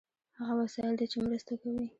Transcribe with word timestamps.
هغه 0.39 0.53
وسایل 0.61 0.93
دي 0.99 1.05
چې 1.11 1.17
مرسته 1.25 1.53
کوي. 1.61 1.85